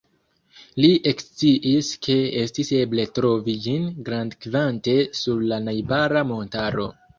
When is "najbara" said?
5.69-6.27